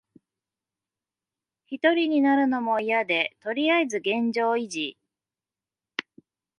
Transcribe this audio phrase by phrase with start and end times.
[1.67, 4.97] ひとりになるのもいやで、とりあえず現状維持。